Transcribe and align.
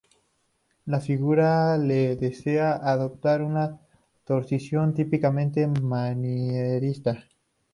La 0.93 0.99
figura 1.01 1.51
de 1.77 2.07
Leda 2.43 2.77
adopta 2.85 3.35
una 3.35 3.79
torsión 4.23 4.95
típicamente 4.95 5.67
manierista. 5.67 7.23